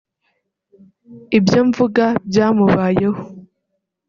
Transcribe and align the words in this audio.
ibyo 1.37 1.59
mvuga 1.67 2.05
byamubayeho 2.29 3.21